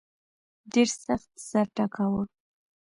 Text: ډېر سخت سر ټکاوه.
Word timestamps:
ډېر 0.73 0.89
سخت 1.05 1.31
سر 1.49 1.65
ټکاوه. 1.75 2.23